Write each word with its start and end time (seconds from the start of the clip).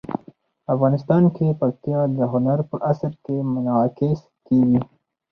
افغانستان 0.73 1.23
کې 1.35 1.57
پکتیا 1.59 1.99
د 2.17 2.19
هنر 2.31 2.59
په 2.69 2.75
اثار 2.91 3.13
کې 3.23 3.35
منعکس 3.53 4.19
کېږي. 4.47 4.79